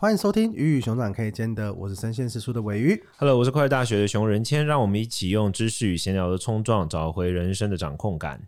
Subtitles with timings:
[0.00, 3.02] 欢迎收听《鱼与熊掌可以兼得》，我是生鲜时书的尾鱼。
[3.16, 8.40] Hello，我是快乐大学的熊仁谦，让我们一起用知识与闲聊的冲撞，找回人生的掌控感。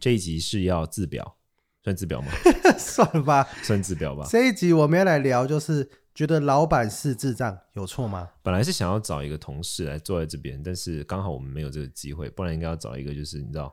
[0.00, 1.36] 这一集是要自表，
[1.84, 2.32] 算自表吗？
[2.76, 4.26] 算了吧， 算自表吧。
[4.28, 8.30] 这一集我们要来聊，就是觉得老板是智障，有错吗？
[8.42, 13.72] 本来是想要找一个同事来坐在这边，但是刚好我们没有这个机会，不然应该要找一个，就是你知道。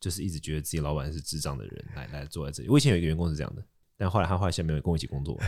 [0.00, 2.68] 就是一直觉得自己老板是智障的人来来坐在这里。
[2.68, 3.62] 我以前有一个员工是这样的，
[3.96, 5.38] 但后来他后来现在没有跟我一起工作。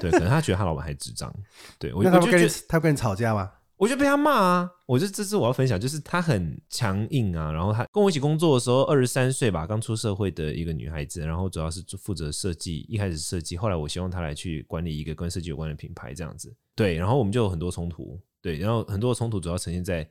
[0.00, 1.34] 对，可能他觉得他老板还智障。
[1.78, 3.52] 对，我 就他跟你他跟你吵架吗？
[3.76, 4.68] 我就被他骂啊！
[4.86, 7.52] 我就这次我要分享，就是他很强硬啊。
[7.52, 11.20] 然后他跟我一起工作的时候，二十三岁吧，刚出社会的一个女孩子。
[11.20, 16.52] 然后主要是负责设计，一开始设计，后来我希望她来去管理一个跟设计有关的品牌，这样子。
[16.74, 18.20] 对，然后我们就有很多冲突。
[18.42, 20.04] 对，然后很多的冲突主要呈现在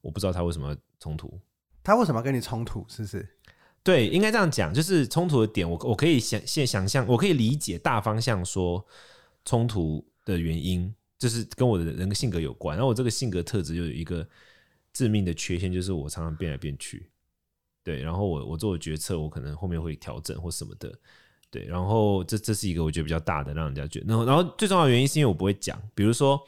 [0.00, 1.38] 我不知道他为什么冲突，
[1.82, 2.86] 他为什么要跟你冲突？
[2.88, 3.28] 是不是？
[3.82, 8.84] 对，应该这样讲，就是冲突的点我，我可以想现想象，我可以理解大方向说
[9.44, 12.76] 冲突的原因，就是跟我的人的性格有关。
[12.76, 14.26] 然后我这个性格特质就有一个
[14.92, 17.10] 致命的缺陷，就是我常常变来变去。
[17.82, 20.92] 对，然后我我做的决策，我可能后面会调整或什么的。
[21.50, 24.06] 对，然后这这是一个我觉得比较大的，让人家觉得。
[24.08, 26.38] 然后然后最重要的原因是因为我不会讲，比如说，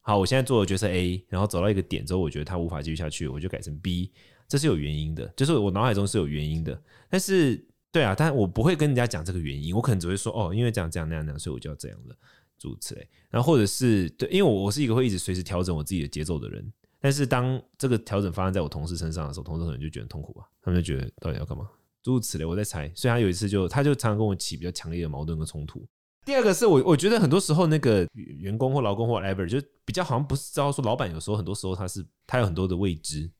[0.00, 4.12] 好，我现在做的决策 A，然后走到一个点之后，我觉得它无法继续下去，我就改成 B。
[4.52, 7.56] 这是有原因的，就是我脑海中是有原因的，但是
[7.90, 12.14] 对啊，但我不会跟人家讲这个原因，我可能只会说哦，因为这样这样那样那样，所以我就要这样了，
[12.58, 13.08] 诸如此类。
[13.30, 21.66] 然后或者是对，因为我我是一个会一直随时调整我自己的节奏的人，但是当这个调整发生在我同事身上的时候，同事可能就觉得痛苦吧，他们就觉得到底要干嘛，
[22.02, 22.44] 诸如此类。
[22.44, 25.82] 我在猜，所以他有一次就他就常常跟我起比较强烈的矛盾跟冲突。
[26.26, 33.30] 第二个是我我觉得很多时候那个员工或劳工或 ever 就比较好像不是知道说老板有时候很多时候他是他有很多的未知。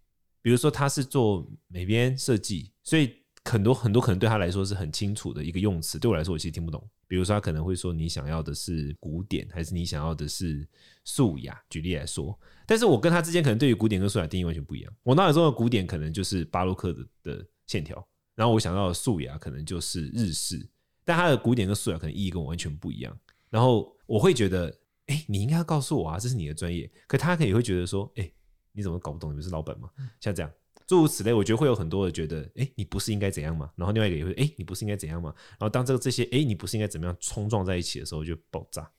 [0.42, 6.86] 比如说他是做美编设计，所以很多很多可能对他来说是很清楚的一个用词，对我来说我其实听不懂。
[7.06, 10.66] 比如说他可能会说你想要的是古典，还是你想要的是
[11.04, 11.60] 素雅？
[11.68, 14.92] 举例来说，但是我跟他之间可能对于古典跟素雅定义完全不一样。
[15.02, 18.02] 我脑海中的古典可能就是巴洛克的的线条，
[18.34, 20.66] 然后我想要的素雅可能就是日式，
[21.04, 23.14] 但他的古典跟素雅可能意义跟我完全不一样。
[23.50, 24.74] 然后我会觉得，
[25.06, 26.90] 哎、你应该要告诉我啊，这是你的专业。
[27.06, 28.32] 可他可能也会觉得说，哎、
[28.72, 29.30] 你怎么搞不懂？
[29.30, 29.88] 你们是老板吗？
[30.20, 30.50] 像这样
[30.86, 33.70] 诸如此类，我觉得会有很多的觉得，哎，你不是应该怎样吗？
[33.76, 35.32] 然后另外一个也会，哎，你不是应该怎样吗？
[35.50, 38.90] 然后当这个这些，哎，你不是应该怎么样冲撞在一起的时候，就爆炸。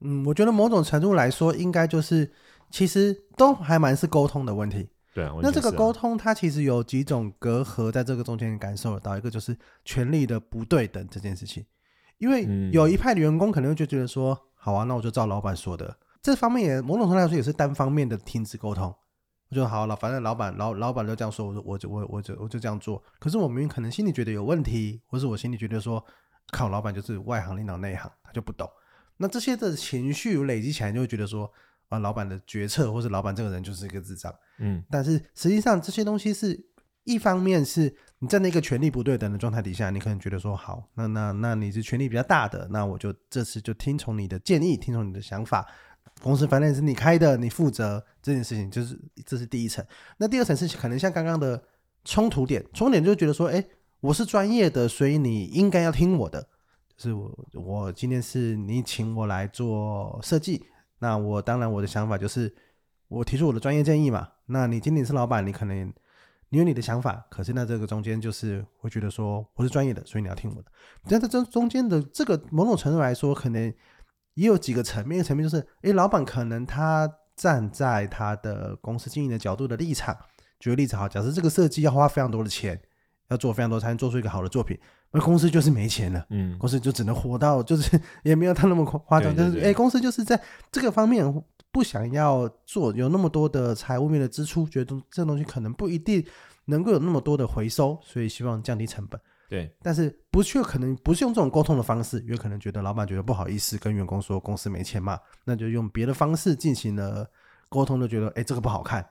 [0.00, 2.32] 嗯，我觉得某种程度来说，应该就是
[2.70, 4.88] 其实都还蛮是沟通的问题。
[5.14, 11.64] 对啊，那这个沟通它其实有几种隔阂，在这个中间感受得到，一个就是权力的不对等这件事情。
[12.18, 15.98] 因为有一派的员工可能就觉得说，好啊，那我就照老板说的。
[16.22, 18.94] 这方面也某种程度来说也是单方面的停止沟通，
[19.50, 23.02] 我就好了，反正老板老老板就这样说，我就我就我我就我就这样做。
[23.18, 26.04] 可是我明明可能心里觉得有问题，或是我心里觉得说，
[26.52, 28.70] 靠，老板就是外行领导内行，他就不懂。
[29.16, 31.50] 那这些的情绪累积起来，就会觉得说，
[31.88, 34.32] 啊，老板的决策或是老板这个人就是一个智障。
[34.58, 36.58] 嗯，但是实际上这些东西是
[37.02, 45.66] 一方面是你在那个权力不对等的状态底下，你可能觉得说，好，那那那你是权力比较大的，那我就这次就听从你的建议，听从你的想法。
[46.22, 48.96] 公司反正是你开的，你负责这件事情，就是
[49.26, 49.84] 这是第一层。
[50.18, 51.60] 那第二层是可能像刚刚的
[52.04, 53.64] 冲突点，冲突点就觉得说，哎，
[53.98, 56.40] 我是专业的，所以你应该要听我的。
[56.96, 60.64] 就是我我今天是你请我来做设计，
[61.00, 62.54] 那我当然我的想法就是
[63.08, 64.28] 我提出我的专业建议嘛。
[64.46, 65.92] 那你今天是老板，你可能
[66.50, 70.70] 你有你的想法，可是那这个中间就是会觉得说我是专业的，所以你要听我的。
[71.08, 73.74] 但在这中间的这个某种程度来说，可能。
[74.34, 80.16] 也有几个层面，层面就是，诶，老板可能他站在他的公司经营的角度的立场，
[80.58, 82.80] 举个例子哈，假设这个设计要花非常多的钱，
[83.28, 84.78] 要做非常多才能做出一个好的作品，
[85.10, 91.24] 那公司就是没钱了，嗯，公司就只能活到，就是也没有他那么夸张，就是，诶，公司就是在这个方面
[91.70, 96.24] 不想要做有那么多的财务面的支出，觉得这东西可能不一定
[96.66, 99.20] 能够有那么多的回收，所以希望降低成本。
[99.52, 107.30] 对，但是不去可能不是用这种沟通的方式，有可能觉得老板觉得不好意思跟员工说公司没钱嘛，那就用别的方式进行了
[107.68, 109.06] 沟通，就觉得哎，这个不好看，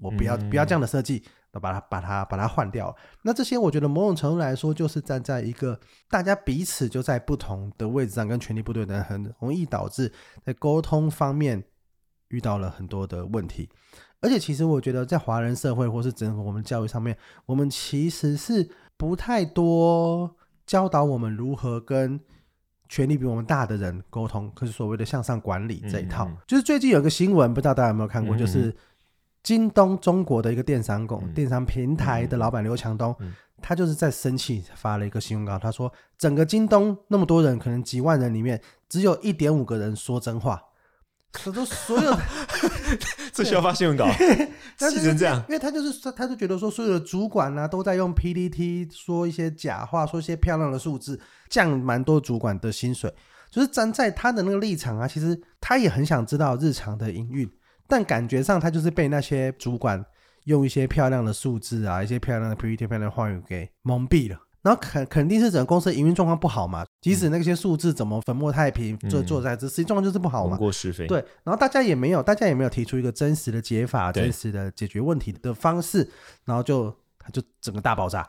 [0.00, 1.22] 我不要不要这样的设计，
[1.52, 2.96] 那把它把它把它换掉。
[3.22, 5.78] 那这些我觉得某种程度来说，就是站在一个
[6.08, 10.10] 大家彼此就在不同的位置上，跟权力不对等，很容易导致
[10.42, 11.62] 在沟通方面
[12.28, 13.68] 遇到了很多的问题。
[14.22, 18.70] 而且其实我觉得在华人社会或是整个我们教育上面，我们其实是。
[19.02, 20.32] 不太多
[20.64, 22.20] 教导我们如何跟
[22.88, 28.72] 权力比我们大的人沟通，可是所谓的向上管理这一套，就是最近有个新闻，不知道大家有没有看过，就是
[29.42, 33.12] 京东中国的一个电商公、嗯、电商平台的老板刘强东，
[33.60, 40.62] 他就是在生气，发了一个新闻稿，他说整个京东那么多人，可能几万人里面，只有一点五个人说真话。
[41.32, 42.22] 他都所有的
[43.32, 44.06] 这需要发新闻稿，
[44.78, 51.18] 气成这样，因为他就是说，他就觉得说，所有的主管呢、啊、都在用 PPT 说一些假话，说一些漂亮的数字，
[51.48, 53.12] 降蛮多主管的薪水。
[53.50, 57.50] 就是站在他的那个立场啊，其实他也很想知道日常的营运，
[57.86, 60.02] 但感觉上他就是被那些主管
[60.44, 64.38] 用一些漂亮的数字啊，一些漂亮的 PPT、漂亮的话语给蒙蔽了。
[64.62, 70.56] 然后肯肯定是整个公司营运状况不好嘛，即使那些数字怎么粉墨太平，做做在这，实际状况就是不好嘛。
[70.56, 71.06] 过是非。
[71.06, 76.08] 对，然后大家也没有，大家也没有提出一个真实的解法，真实的解决问题的方式，
[76.44, 78.28] 然后就他就整个大爆炸，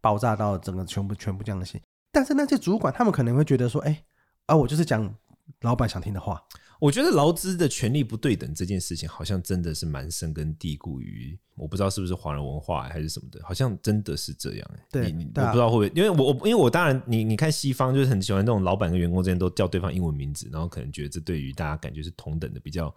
[0.00, 1.80] 爆炸到整个全部全部降薪。
[2.10, 4.02] 但是那些主管他们可能会觉得说，哎，
[4.46, 5.14] 啊，我就是讲
[5.60, 6.42] 老板想听的话。
[6.84, 14.70] 我觉得劳资的权利不对等这件事情，好像真的是蛮深根蒂固于，我不知道是不是华人文化还是什么的，好像真的是这样。
[14.90, 22.94] 对，你我不知道会不会，因为我我因为我当然，你你看西方就是很喜欢那种老板跟员工之间都叫对方英文名字，然后可能觉得这对于大家感觉是同等的比较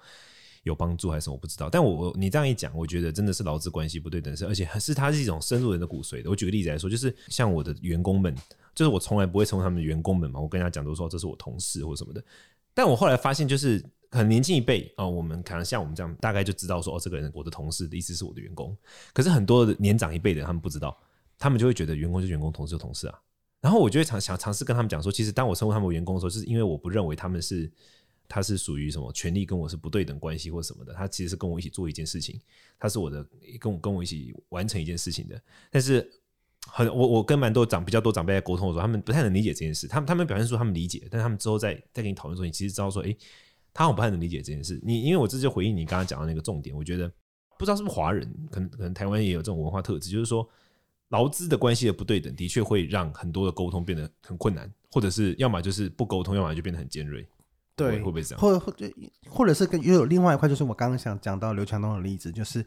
[0.63, 1.69] 有帮助还是什么，我不知道。
[1.69, 6.29] 但我你这样一讲，我觉得真的是劳资关系不对等是，而且是它是一种深入人的骨髓的。
[6.29, 8.35] 我举个例子来说，就是像我的员工们，
[8.75, 12.21] 就是我从来不会称呼他们员工们嘛，我跟他讲都说这是我同事或什么的。
[12.77, 18.77] 但我后来发现，就是很年轻一辈啊，我们可能像我们这样，大概就知道说，哦，这个人我的同事的意思是我的员工。
[19.13, 20.95] 可是很多年长一辈的，他们不知道，
[21.39, 23.19] 他们就会觉得员工是员工，同事就同事啊。
[23.61, 27.67] 然后我就会尝想尝试跟他们讲说，其实当我称呼他们为员工的时候，就是因为我不认为他们是
[28.27, 32.39] 他是属于什么权利跟我是不对等关系或什么的，他其实是跟我一起做一件事情，
[32.77, 33.25] 他是我的
[33.59, 35.41] 跟我跟我一起完成一件事情的，
[35.71, 36.07] 但是。
[36.67, 39.87] 很，我我跟蛮多长比较多长辈在沟通的时候，他们不太能理解这件事。
[39.87, 43.17] 他们他们表现出他们理解，但他们之后再再跟你讨论的时候，你其实知道说，哎、欸，
[43.73, 44.79] 他好像不太能理解这件事。
[44.83, 47.11] 你因为我这就回应你刚刚讲的那个重点，我觉得
[47.57, 50.47] 不知道是不是华人，可能可能台湾也有这种文化特质，就是说
[51.09, 57.27] 劳资的关系的不对等，的确会让很多的沟通变得很困难，或者是要么就是不沟通，要么就变得很尖锐。
[57.75, 58.41] 对，会不会这样？
[58.41, 58.73] 或或
[59.29, 62.65] 或者是跟又有另外一块，就是我刚刚想讲到刘强东的例子，就是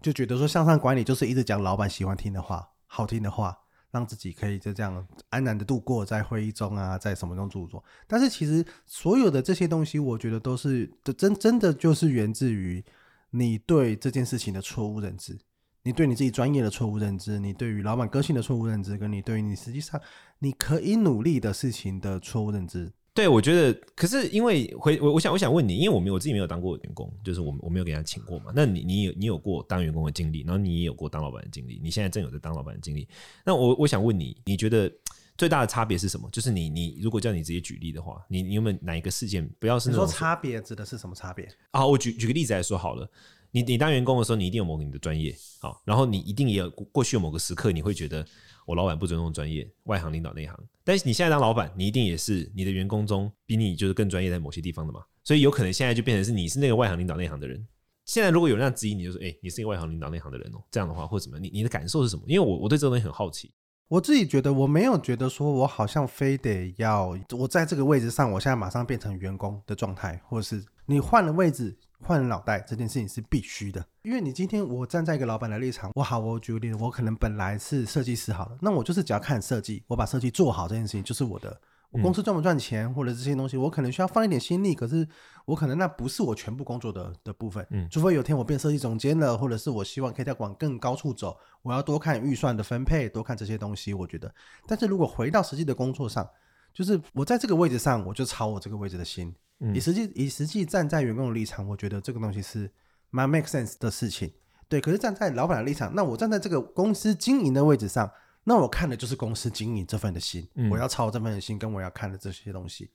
[0.00, 2.66] 就觉得说向上管理就是一直讲老板喜欢听的话。
[2.86, 3.56] 好听的话，
[3.90, 7.82] 让自己可以就这样安然的度过在会议中啊，在什么中著作。
[8.06, 12.84] 但是其实所有的这些东西，我觉得都是真真的就是源自于
[13.30, 15.38] 你对这件事情的错误认知，
[15.82, 20.00] 你对你自己专业的错误认知，你对于老板个性的错误认知，跟你对于你实际上
[20.38, 22.92] 你可以努力的事情的错误认知。
[23.16, 28.52] 对，我觉得，可是因为回我，我想，我想问你，因为我没有我自己没有当过员工，就是我我没有给他请过嘛。
[28.54, 33.08] 那你你有你有过当员工的经历，然后你也有过当老板的经历，你现在正有在当老板的经历。
[33.42, 34.92] 那我我想问你，你觉得
[35.38, 36.28] 最大的差别是什么？
[36.30, 39.48] 就是你你如果叫你直接举例的话，你你有没有哪一个事件？
[39.58, 41.86] 不要是那种说差别指的是什么差别啊？
[41.86, 43.10] 我举举个例子来说好了。
[43.50, 48.26] 你你当员工的时候，你一定有某个你的专业，好，然后你一定也有过去有某个时刻，你会觉得。
[48.66, 50.54] 我老板不尊重专业，外行领导内行。
[50.84, 55.00] 但是你现在当老板，你一定也是你的员工中比你就是更专业在某些地方的嘛。
[55.24, 57.66] 所以有可能现在就变成是你是那个外行领导内行的人。
[58.04, 62.22] 现在如果有人这样质疑你，就说：“哎，你是一个外行领导内行的人哦。”这样的话或者什么，你你的感受是什么？
[62.26, 63.52] 因为我我对这个东西很好奇。
[63.88, 71.76] 我自己觉得我没有觉得说我好像非得要我在这个位置上，我现在马上变成员工的状态，或者是你换了位置。
[72.06, 81.60] 换人脑袋这件事情是必须的，因为你今天我站在一个老板的立场，我好，我举个例子，我可能本来是设计师好了，那我就是只要看设计，我把设计做好这件事情就是我的。
[81.90, 85.06] 我公司赚不赚钱或者这些东西，我可能需要放一点心力，可是
[85.46, 87.66] 我可能那不是我全部工作的的部分。
[87.70, 93.94] 嗯，除非有天我变设计总监了，或者是我希望可以再往更高处走，我要多看预算的分配，多看这些东西。
[93.94, 94.32] 我觉得，
[94.66, 96.28] 但是如果回到实际的工作上，
[96.76, 99.34] 就是我在这个位置上，我就操我这个位置的心。
[99.72, 102.70] 以实际以实际站在员工的立场，我觉得这个东西是
[103.08, 104.30] 蛮 make sense 的事情，
[104.68, 104.78] 对。
[104.78, 108.12] 可是站在老板的立场，那我站在这个公司经营的位置上，
[108.44, 112.90] 那我看的就是公司经营这份的心，我要操这份的心，跟我要看的这些东西。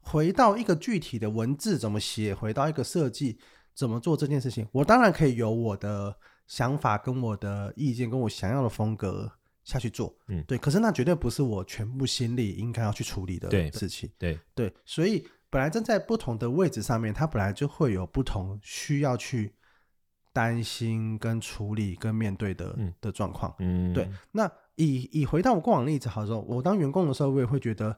[0.00, 3.36] 回到一个具体的文字怎么写，回到一个设计
[3.74, 6.14] 怎么做这件事情，我当然可以有我的
[6.46, 9.32] 想法跟我的意见，跟我想要的风格
[9.64, 10.56] 下去做，嗯，对。
[10.56, 15.26] 可是那绝对不是我全部心力应该要去处理的事情，对对，对，所以。
[15.50, 19.54] 本来站在不同的位置上面，他本来就会有不同需要去
[20.32, 23.54] 担心、跟处理、跟面对的、嗯、的状况。
[23.60, 24.10] 嗯，对。
[24.32, 27.96] 那以以回到我过往例子，好说，我当员工的时候，我也会觉得，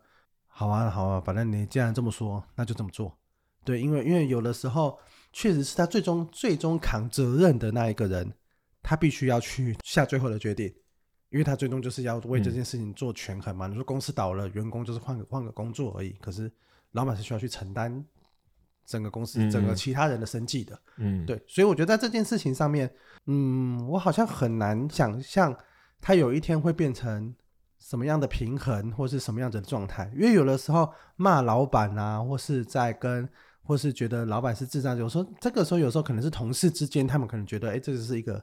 [0.49, 3.19] 好啊，好啊，反正你既然这么说，那就这么做。
[3.65, 4.99] 对，因为因为有的时候
[5.33, 8.31] 确实是他最终最终扛责任的那一个人，
[8.83, 10.71] 他必须要去下最后的决定，
[11.37, 13.67] 因为他最终就是要为这件事情做权衡嘛。
[13.67, 16.51] 嗯、你说公司倒了，员工就是换个换个工作而已，可是。
[16.93, 18.03] 老板是需要去承担
[18.87, 22.91] 整个公司、整个其他人的生计的，嗯，对，所以我觉得在这件事情上面，
[23.27, 25.55] 嗯，我好像很难想象
[26.01, 27.35] 他有一天会变成
[27.79, 30.11] 什么样的平衡，或是什么样子的状态？
[30.15, 33.29] 因为有的时候骂老板啊，或是在跟，
[33.63, 38.43] 或是觉得老板是智障，有时候这个时候有时候可能是同事之间，他们可能觉得，哎，这个是一个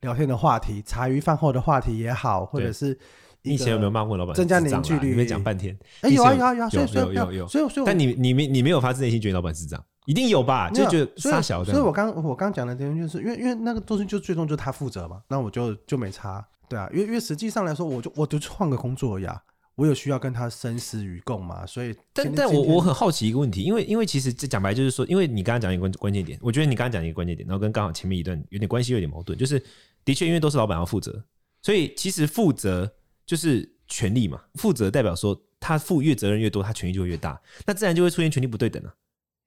[0.00, 2.98] 聊天的话题，茶余饭后的话题也好，或者是
[3.42, 4.34] 你以前有没有骂过老板？
[4.34, 5.76] 增加凝聚力，你没讲半天。
[6.02, 9.84] 哎，有啊有啊有啊，有有有有，所以所以，但你你没你没有发自内心觉得老板是这样？
[10.06, 11.72] 一定有吧，就觉得傻小的。
[11.72, 19.42] 所以我刚我刚讲的点就是因为因为那个东西就最终就是他负责嘛，那我就就没差，对啊，因为因为实际上来说，我就我就换个工作呀，
[19.76, 29.62] 我有需要跟他生死与共嘛，所以但但我我很好奇一个问题，因为因为其实这讲白就是说，因为你刚刚讲一个关关键点，我觉得你刚刚讲一个关键点，然后跟刚好前面一段有点关系，有点矛盾，就是
[30.04, 31.22] 的确因为都是老板要负责，
[31.62, 32.90] 所以其实负责
[33.26, 38.94] 就是权利嘛，负责代表说他负越责任越多，他权力就会越大，那自然就会出现权力不对等了。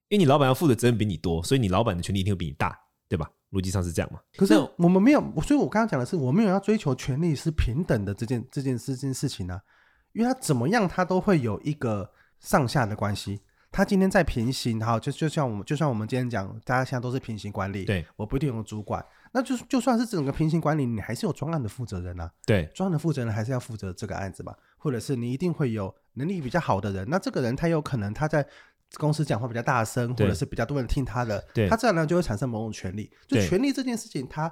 [0.10, 3.30] 因为你老板要负的责任比你多，所以你老板的权力一定会比你大，对吧？
[3.52, 4.20] 逻辑上是这样嘛？
[4.38, 9.62] 可是我们没有，所以我刚刚讲的是，我没有要追求权力是平等的这件这件事这件事情呢、啊。
[10.14, 13.42] 因为他怎么样，他都会有一个上下的关系。
[13.72, 28.46] 他今天在平行，好，就就像我们，就像我们今天讲，大家现在都是平行管理，对，我不一定有主管，那就就算是整个平行管理，你还是有专案的负责人啊，对，专案的负责人还是要负责这个案子吧，或者是你一定会有能力比较好的人，那这个人他有可能他在。
[28.96, 31.40] 公司讲话比较大声，或者是比较多人听他的，
[31.70, 33.08] 他自然呢就会产生某种权利。
[33.28, 34.52] 就权利这件事情，他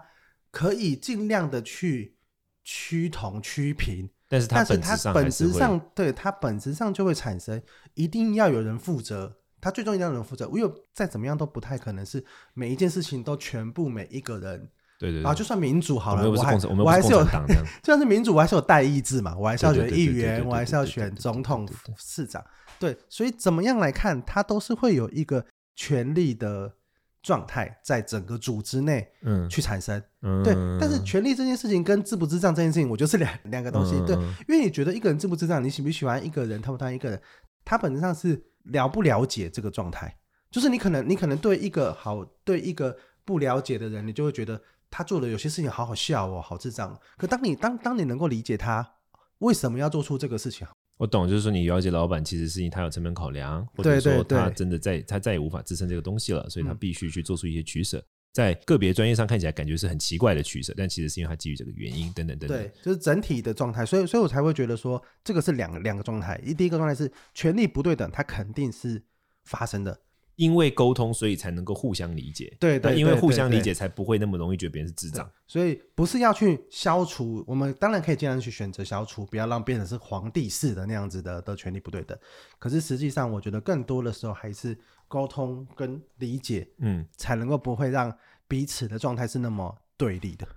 [0.52, 2.16] 可以尽量的去
[2.64, 7.62] 趋同趋平，但是他本质上，本质上对他本质上就会产生，
[7.94, 10.48] 一定要有人负责，他最终一定要有人负责。
[10.50, 14.70] 我有再怎么样都不太可能是每一件事情都全部每一个人。
[15.00, 17.24] 对对啊，就算民主好了，我们还我还是有，
[17.84, 22.44] 就算是民主，我还是有代议制嘛，我还是要选议员，我还是要选总统、市长。
[22.80, 26.74] 对，所以怎么样来看，它都是会有一个权力的
[27.22, 30.54] 状态在整个组织内，嗯，去产生，嗯，对。
[30.80, 34.16] 但是权力这件事情跟智不智障这件事情，我觉得是两 两个东西，对。
[34.48, 37.22] 因为你觉得一个人智不智障，你喜不喜欢一个人，他不他一个人，
[37.64, 40.16] 他本质上是了不了解这个状态，
[40.52, 44.62] 就是你可能你可能对一个好对一个不了解的人，你就会觉得。
[44.90, 46.98] 他做的有些事情好好笑哦，好智障。
[47.18, 48.94] 可当你当当你能够理解他
[49.40, 50.66] 为什么要做出这个事情，
[50.98, 58.04] 我懂，就是说你了解老板其实是他有成本考量，或者说他真的在他再也无法支撑这个东西了，所以他必须去做出一些取舍。
[58.34, 62.58] 在个别专业上看起来感觉是很奇怪的取舍，但其实是因为他基于这个原因等等等等。
[62.58, 66.40] 对，就是整体的状态，所以所以我才会觉得说这个是两个两个状态。
[66.44, 69.02] 一第一个状态是权力不对等，它肯定是
[69.46, 70.00] 发生的。
[70.38, 72.56] 因为沟通，所以才能够互相理解。
[72.60, 75.30] 对对，因为互相理解，才不会那么容易觉得别人是智障。
[75.46, 82.18] 所以不是要去消除，我们当然可以尽量去选择消除，不要让变成是皇帝式的那样子的的权利不对等。
[82.60, 84.78] 可是实际上，我觉得更多的时候还是
[85.08, 88.16] 沟通跟理解，嗯，才能够不会让
[88.48, 90.48] 彼此的状态是那么对立的。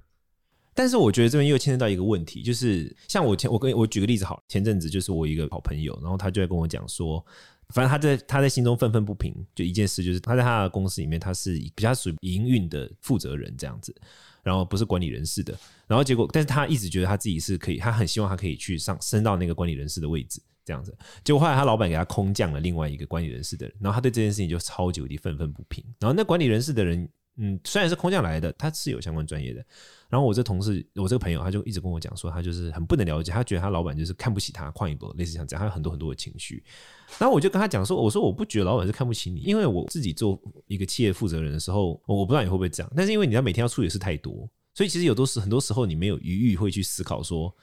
[0.75, 7.25] 但是我觉得这边又牵扯到一个问题，就是像我前我跟我举个例子好，前阵子就是我一个好朋友，然后他就在跟我讲说。
[7.73, 13.95] 反正他在他在心中愤愤不平，就一件事，就是他在他的公司里面，他是比较属于营运的负责人这样子，
[14.43, 27.09] 然后不是管理人事的，然后结果，但是他一直觉得他自己是可以，他很希望他可以去上升到那个管理人事的位置这样子，结果后来他老板给他空降了另外一个管理人事的人，然后他对这件事情就超级无敌愤愤不平，然后那管理人事的人。
[27.43, 29.65] 嗯，虽然是空降来的，他是有相关专业的。
[30.11, 36.63] 然后我这同事，我这个朋友，他就一直跟我讲说，他就是很不能了解，他觉得他老板就是看不起他，旷一波，类似像这样，他有很多很多的情绪。
[37.19, 47.55] 然后我就跟他讲说，我说我不觉得老板是看不起你，因为我自己做一个企业负责人的时候，我不知道你会不会这样，但是因为你要每天要处理的事太多，所以其实有多时很多时候你没有余裕会去思考说。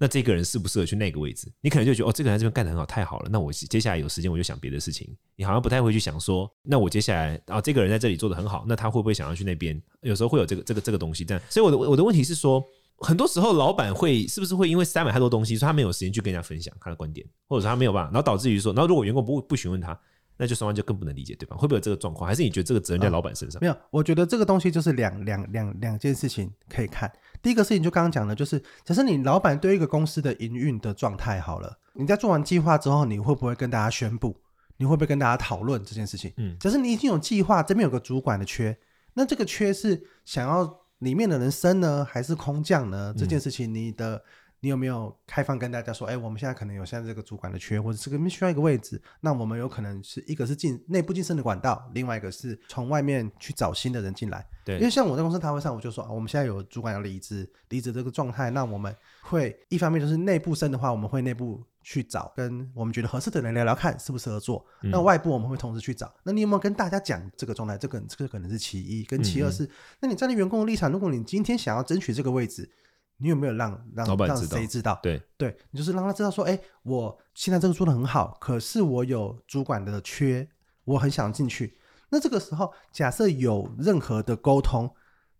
[0.00, 1.46] 那这个人适不适合去那个位置？
[1.60, 3.28] 你可能就觉得哦，这个人在这边干得很好，太好了。
[3.30, 5.14] 那我接下来有时间我就想别的事情。
[5.36, 9.78] 你好像不太会去想说，那我接下来啊，这个人在这里做得很好，那他会不会想要去那边？
[10.00, 11.22] 有时候会有这个这个这个东西。
[11.22, 12.64] 这样，所以我的我的问题是说，
[12.96, 19.98] 很多时候老板会是不是会因为塞满太多东西，所以他没有时间去跟人家分享他的观点，或者说他没有办法，然后导致于说，然后如果员工不不询问他。
[20.40, 21.58] 那就双方就更不能理解，对方？
[21.58, 22.26] 会不会有这个状况？
[22.26, 23.60] 还是你觉得这个责任在老板身上？
[23.60, 27.12] 嗯，没有，我觉得这个东西就是两两两两件事情可以看。
[27.42, 34.34] 第一个事情就刚刚讲的，就是假设你老板对一个公司的营运的状态好了，你在做完计划之后，你会不会跟大家宣布？
[34.78, 36.32] 你会不会跟大家讨论这件事情？
[36.38, 38.74] 嗯，假设你已经有计划，这边有个主管的缺，
[39.12, 43.14] 那这个缺是想要里面的人升呢，还是空降呢？
[43.14, 44.22] 这件事情你的。
[44.60, 54.46] 嗯你有没有开放跟大家说，哎，我们现在可能有现在这个主管的缺，或者这个需要一个位置，那我们有可能是一个是进内部晋升的管道，另外一个是从外面去找新的人进来。
[54.62, 64.62] 对，因为像我在公司大会上，我就说啊，我们现在有主管要离职，离职这个状态，那我们会一方面就是内部升的话，我们会内部去找跟我们觉得合适的人聊聊看适不适合做。
[64.82, 66.14] 嗯、那外部我们会同时去找。
[66.22, 67.78] 那你有没有跟大家讲这个状态？
[67.78, 72.70] 这个这个可能是其一，跟其二是，嗯嗯，那你站在员工的立场，如果你今天想要争取这个位置。
[73.20, 74.98] 你有没有让让老板让谁知道？
[75.02, 80.48] 对对，你就是让他知道说，哎，我现在这个做的很好，可是我有主管的缺，
[80.84, 81.78] 我很想进去。
[82.08, 84.92] 那这个时候，假设有任何的沟通，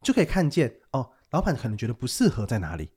[0.02, 2.90] 就可以看见哦，老板可能觉得不适合在哪里，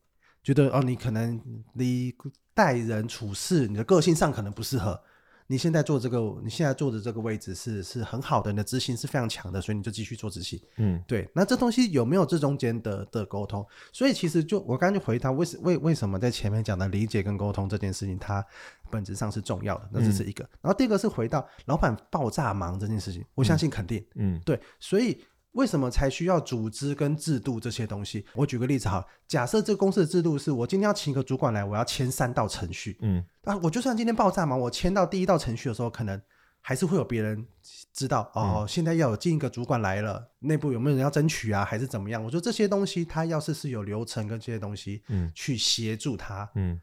[0.43, 1.41] 觉得哦，你可能
[1.73, 2.13] 你
[2.53, 5.01] 待人处事，你的个性上可能不适合。
[5.47, 10.59] 你现在做这个，你现在坐的这个位置是是很好的，你的执行是非常强的，所以你就继续做执行。
[10.77, 11.29] 嗯，对。
[11.33, 13.65] 那这东西有没有这中间的的沟通？
[13.91, 18.45] 所以其实就我刚刚就回答为什为为什么在前面讲的理解跟沟通这件事情，它
[18.89, 19.89] 本质上是重要的。
[19.91, 20.43] 那这是一个。
[20.43, 24.03] 嗯、然后第二个是回到老板爆炸忙这件事情，我相信肯定。
[24.15, 24.59] 嗯，对。
[24.79, 25.19] 所以。
[25.53, 28.25] 为什么才需要组织跟制度这些东西？
[28.33, 36.19] 我举个例子哈，假设这个公司的制度是我今天要请一个主管来，我要签三道程序，嗯，啊，我就算今天爆炸嘛，我签到第一道程序的时候，可能
[36.59, 37.45] 还是会有别人
[37.93, 42.23] 知道哦，嗯、现在要有进一个主管来了，内部有没有人要争取啊，还是怎么样？
[42.23, 46.81] 我觉得这些东西，他要是是有流程跟这些东西，嗯，去协助他，嗯，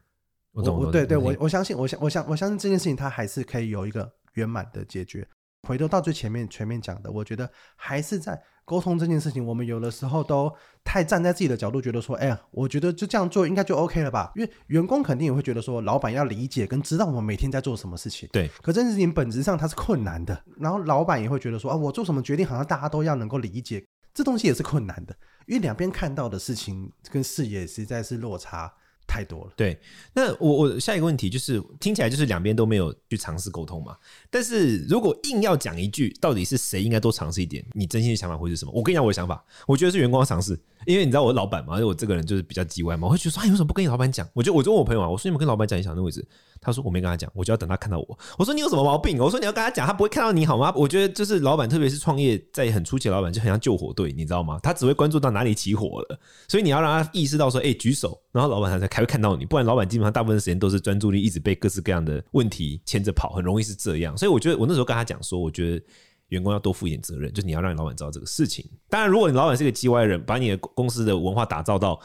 [0.53, 5.27] 我懂，我对对，我我相信，我相我相我相信这件事情，他还是可以有一个圆满的解决。
[5.67, 8.41] 回头到最前面前面讲的，我觉得还是在。
[8.63, 10.53] 沟通这件事情，我们有的时候都
[10.83, 14.31] 太站在自己的角度，觉得说，哎呀，我觉得就这样做应该就 OK 了吧？
[14.35, 18.29] 因为员工肯定也会觉得说，老板要理解跟知道我们每天在做什么事情。
[18.31, 18.49] 对。
[18.61, 25.15] 可这件事情本质上它是困难的，然后老板也会觉得说，啊，我做什么决定好像大家都要能够理解，这东西也是困难的，
[25.47, 28.73] 因为两边看到的事情跟视野实在是落差。
[29.11, 29.51] 太多了。
[29.57, 29.77] 对，
[30.13, 33.97] 那我我下一个问题就是，听起来就是两边都没有去尝试沟通嘛。
[34.29, 37.61] 但是如果硬要讲一句，到底是谁应该多尝试一点？
[37.73, 38.71] 你真心的想法会是什么？
[38.73, 44.27] 我跟你讲我的想法，我觉得是员工要尝试，因为你知道我老板嘛，因为我这个人就是比较叽歪嘛，我会觉得说，哎，为什么不跟你老板讲？
[44.33, 46.27] 我就我就问我朋友啊，我说你们跟老板讲一下那位置。
[46.63, 48.19] 他说我没跟他讲，我就要等他看到我。
[48.37, 49.17] 我说你有什么毛病？
[49.17, 50.71] 我说你要跟他讲，他不会看到你好吗？
[50.75, 54.59] 我觉得就是老板，特别是创业在很初期老板，就很像救火队，你知道吗？
[54.61, 59.43] 他只会关注到哪里起火了，所以你要让他意识到说，哎、举手，然后老板他才才会看到你。
[59.43, 64.15] 不然老板基本上大部分时间都是专注力一直被各式各样的问题牵着跑，很容易是这样。
[64.15, 65.83] 所以我觉得我那时候跟他讲说，我觉得
[66.31, 68.65] 员工要多负一点责任，就是你要让你老板知道这个事情。
[68.89, 71.97] 当然，如果你老板是个 G 歪人，把你的公司的文化打造到。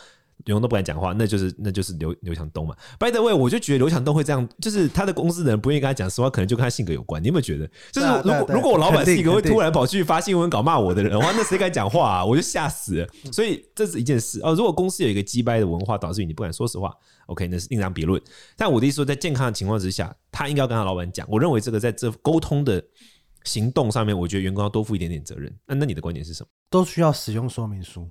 [0.44, 2.76] 员工都不敢讲话，那就是那就是刘刘强东嘛。
[3.00, 7.20] By the way，我就觉得刘强东会这样，就是他的公司的人不愿意跟他讲实话，可能就跟他性格有关。
[7.20, 7.68] 你有没有觉得？
[7.90, 12.24] 就是如果如果我老板是一个会突然跑去发新闻稿骂我的人的话，那谁敢讲话啊？
[12.24, 13.08] 我就吓死了。
[13.32, 14.54] 所以这是一件事哦。
[14.54, 16.94] 如果公司有一个鸡掰的文化，导致于你不敢说实话
[17.26, 18.20] ，OK，那是另当别论。
[18.56, 21.26] 但我的意思说，在健康的情况之下，他应该要跟他老板讲。
[21.30, 22.80] 我认为这个在这沟通的
[23.46, 25.50] 行动上面，我觉得员工要多负一点点责任。
[25.64, 26.48] 那那你的观点是什么？
[26.68, 28.10] 都需要使用说明书。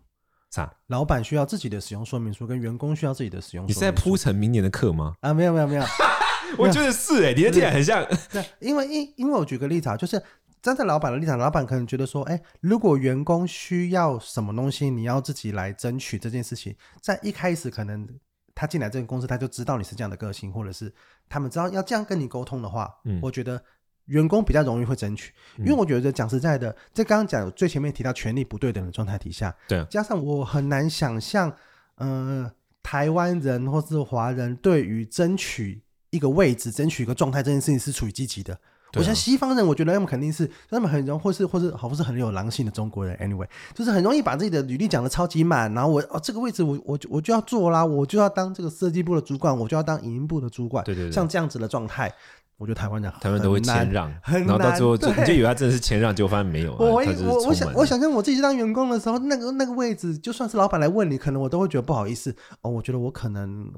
[0.50, 0.74] 啥？
[0.88, 3.68] 老板需要自己的使用说明书，跟员工需要自己的使用。
[3.68, 5.14] 你是在铺陈明年的课吗？
[5.20, 5.84] 啊，没有没有没有，
[6.58, 8.08] 我觉得是哎、欸，你的点很像。
[8.32, 10.22] 对，因为因因为我举个例子啊，就是
[10.62, 18.08] 站在老板的立场，老板可能觉得说，哎、欸，如果员工需要什么东西，你要自己来争取这件事情，在一开始可能
[18.54, 20.94] 他进来这个公司，他就知道你是这样的个性，或者是
[21.28, 23.62] 他们知道要这样跟你沟通的话，嗯，我觉得。
[24.06, 31.52] 员工比较容易会争取，因为我觉得讲实在的，在刚刚讲最前面提到权力不对等的状态底下，对，加上我很难想象，
[31.96, 32.52] 呃，
[32.84, 38.58] 台湾人或是华人对于争取一个位置、争取一个状态这件事情是处于积极的。
[38.98, 43.14] 我想西方人，我觉得他们肯定是他们很容易，或是或是好，不是很有狼性的中国人。
[43.18, 50.86] Anyway，就是很容易把自己的履历讲的超级满，然后我哦这个位置我我我就要做啦，我就要当这个设计部的主管，我就要当营运部的主管。
[50.86, 52.10] 对对对，像这样子的状态。
[52.58, 56.74] 我觉得台湾人，台湾都会谦让，然后到最后就你就以为他真的是谦让，结果发现没有。
[56.78, 62.34] 我我我想我想象我自己当员工的时候，那个那个位置，就算是老板来问你，可能我都会觉得不好意思。
[62.62, 63.70] 哦，我觉得我可能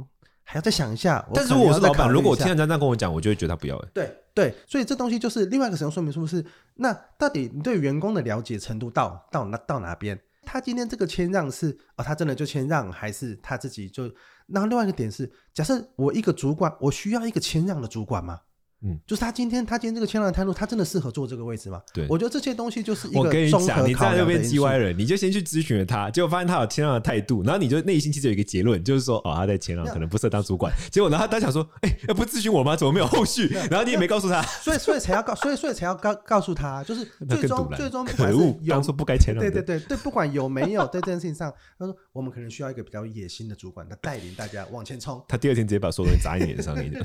[0.43, 1.27] 还要再想一下。
[1.33, 3.77] 但是如果我是老板，如果我听人家这样跟我讲，我就会觉得他不要。
[3.93, 10.19] 对对，所以这东西就是另外一个使用说明书是，那到底你对员工的了解程度到到哪到哪边？
[10.45, 14.03] 他今天这个谦让是啊、哦，他真的就谦让，还是他自己就？
[14.45, 18.39] 然后另外一个点是，假设我一个主管，我需要一个谦让的主管吗？
[18.83, 21.81] 嗯，就是他今天他今天这个谦让的态度，他真的适合坐这个位置吗？
[21.91, 23.89] 对，我觉得这些东西就是一个综合考量的因素。
[23.89, 30.71] 我跟你讲，你在那边叽歪人，你就先去咨询了他，结果发现他有谦让的态度，然后你就内心其实有一个结论，就是说哦，他在谦让可能不适合当主管。
[30.91, 32.75] 结果呢，他他想说，哎、欸，要不咨询我吗？
[32.75, 33.47] 怎么没有后续？
[33.71, 39.43] 然后你也没告诉他，所以所以才要告，所以所以才要告告诉他，就是最终最终可恶，当初不该谦让。
[39.43, 45.19] 对对对对，不管有没有在这件事情上，他说我们可能需要一个比较野心的主管，他带领大家往前冲。
[45.27, 47.01] 他第二天直接把所有人砸你脸上，那种。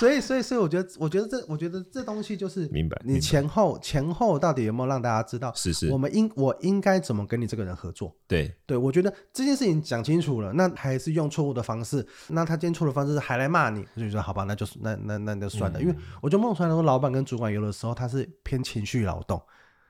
[0.00, 1.44] 所以所以所以，我觉得我觉得这。
[1.46, 5.52] 我觉得这东西就是明白，你前后前后到底有没有让大家知道？
[5.54, 8.10] 是是，我们应我应该怎么跟你这个人合作？
[8.26, 19.42] 对对，我觉得这件事情讲清楚了，那还是用错误的方式，那他今天错的方式是还来骂你，我就说好吧，那就是那那那就算了，嗯、因为我觉得梦传来说，老板跟主管有的时候他是偏情绪劳动，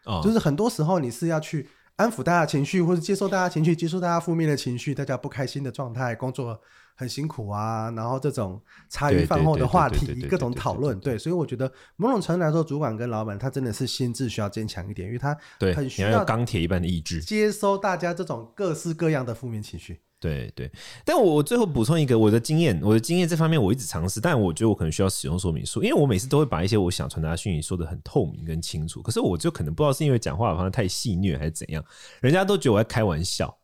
[0.06, 1.68] 哦，就是很多时候你是要去。
[1.96, 6.58] 安抚大家情绪，或者接受大家情绪，接受大家负面的情绪，大家不开心的状态，工作
[7.00, 8.60] 很辛苦啊，然后这种
[8.90, 15.34] 茶余饭后的话题，各种讨论，对，所以我觉得某种程度来说，主管跟老板他真的是心智需要坚强一点，因为他
[15.74, 20.02] 很需要钢铁一般的意志，接收大家这种各式各样的负面情绪。
[20.20, 20.70] 对对，
[21.02, 31.82] 但我我最后补充一个我的经验，我的经验这方面我一直尝试，但我觉得我可能需要使用说明书，因为我每次都会把一些我想传达的讯息说的很透明跟清楚，可是我就可能不知道是因为讲话的方式太戏谑还是怎样，
[32.20, 33.56] 人家都觉得我在开玩笑，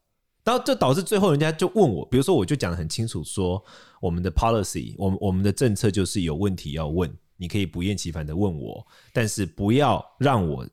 [0.47, 3.63] 然后就导致最后人家就问我，比如说我就讲得很清楚，说
[4.01, 10.67] 我们的 policy，我们我们的政策就是有问题要问，你可以不厌其烦的问我，但是不要让我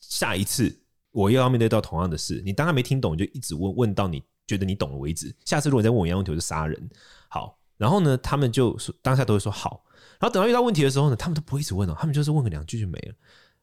[0.00, 0.78] 下一次
[1.12, 4.22] 我又要面对到同样的事，你当他没听懂就一直问问到你。
[4.50, 5.32] 觉得你懂了为止。
[5.44, 6.90] 下次如果再问我一样问题，我就杀人。
[7.28, 9.84] 好，然后呢，他们就当下都会说好。
[10.18, 13.14] 然后等到遇到问题的时候呢，他们都不会一直问哦，他们就是问个两句就没了。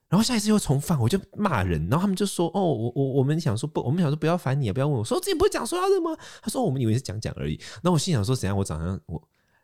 [0.09, 1.81] 然后下一次又重放，我就骂人。
[1.89, 5.03] 然后他们就说：“哦，我我我们想说不，我们想说不要烦你，不要问我。
[5.03, 8.57] 说自己不是讲说要的吗？”他说：“我们以为是讲讲而已。”那我心想说：“谁让？
[8.57, 9.21] 我早上我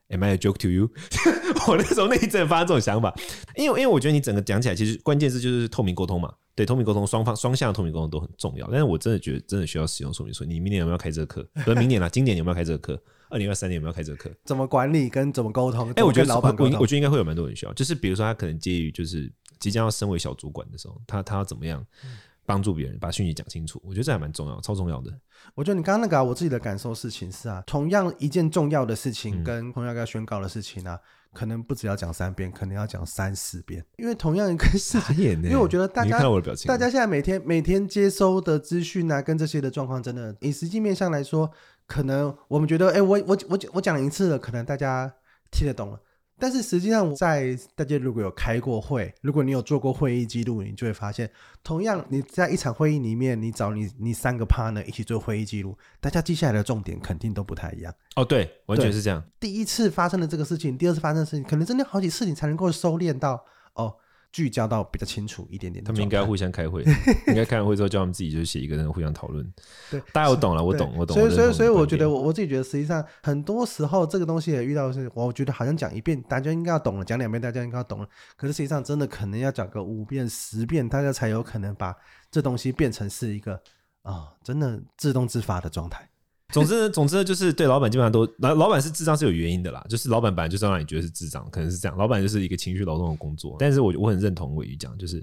[0.10, 0.89] Am I a joke to you？”
[1.67, 3.13] 我那时候那一阵发这种想法，
[3.56, 6.34] 因为因为我觉得你整个讲起来，其实关键字就是透明沟通嘛。
[6.56, 8.68] 对，透明沟通，双方双向的透明沟通都很重要。
[8.70, 10.44] 但是我真的觉得，真的需要使用说明书。
[10.44, 11.44] 你明年有没有开这个课？
[11.66, 13.02] 不是明年了，今年有没有开这个课？
[13.30, 14.30] 二零二三年有没有开这个课？
[14.46, 15.89] 怎么管理跟怎么沟通？
[15.89, 17.74] 哎、欸，我觉得老板，我我觉得应该会有蛮多人需要。
[17.74, 21.84] 就是比如说，他可能介于就是即将要升为小主管的时候，他他要怎么样
[22.46, 23.82] 帮助别人把讯息讲清楚？
[23.84, 25.12] 我觉得这还蛮重要，超重要的。
[25.56, 30.94] 我觉得你刚刚那个、啊，我自己的感受事情是啊，同样一件重要的事情，跟同样要宣告的事情啊。
[30.94, 31.02] 嗯
[31.34, 36.19] 可能不只要讲三遍，可能要讲三四遍，因为同样一个事情，因为我觉得大家，
[36.67, 41.50] 大家现在每天每天接收的资讯啊，跟这些的状况，真的以实际面上来说，
[41.88, 45.12] 可能我们觉得，哎、欸，我我我我讲一次了，可能大家
[45.52, 46.00] 听得懂了。
[46.39, 51.30] 但是实际上，在大家如果有开过会，如果你有做过会议记录，你就会发现，
[51.63, 57.93] 同样你在一场会议里面，你找你你三个 partner 一起做会议记录，大家记下来的重点肯定都不太一样。
[58.15, 59.24] 哦，对，完全是这样。
[59.39, 63.96] 第一次发生的这个事情，第二次发生的事情，可能真的好几次你才能够收敛到哦。
[64.34, 66.84] 聚焦到比较清楚一点点，他们应该互相开会，
[67.28, 69.54] 应该开完会之后叫他们自己就写一个人互相讨论。
[69.91, 71.15] 对，大家我懂了，我懂，我懂。
[71.15, 78.10] 所以，所以，所以我觉得我我自己觉得，实际上很多时候这个东西也遇到的是，我觉得好像讲一遍大家应该要懂了，讲两遍大家应该要懂了。
[78.36, 81.96] 可是实际上真的可能要讲个五遍、十遍，大家才有可能把
[82.32, 83.54] 这东西变成是一个
[84.02, 86.10] 啊、哦，真的自动自发的状态。
[86.54, 91.98] 总之，总之，就是对老板基本上都老老板是智障是有原因的啦，就是老板本来就是让你觉得是智障，可能是这样。
[91.98, 95.18] 老板就是一个情绪劳动的工作，但是我我很认同伟宇讲，就是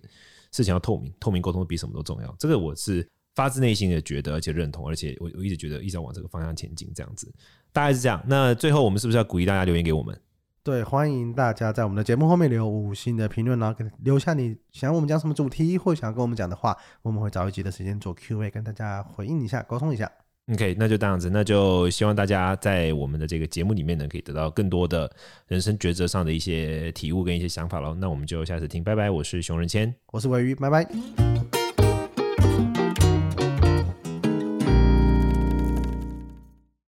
[0.51, 2.35] 事情要透明，透明沟通比什么都重要。
[2.39, 7.33] 这个我是发自内心的觉得，而且认同，而且我我一直觉得一直要往这个方向前进，这样子
[7.73, 8.21] 大概是这样。
[8.27, 10.21] 那最后我们是不是要鼓励大家留言给我们？
[10.63, 20.11] 对，欢迎大家在我们的节目后面留五星的评论，然后给留下你想我们讲什么主题，或想要跟我们讲的话，我们会找一集的时间做 Q&A，跟大家回应一下，沟通一下。
[20.53, 25.11] OK，那就这样子，那就希望大家在我们的这个节目里面呢，可以得到更多的
[25.47, 27.95] 人生抉择上的一些体悟跟一些想法喽。
[27.95, 29.09] 那我们就下次听，拜拜。
[29.09, 31.30] 我是熊仁谦，我是鮪鱼，拜拜。